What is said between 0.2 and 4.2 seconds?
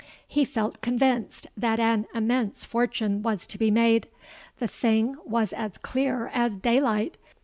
He felt convinced that an immense fortune was to be made: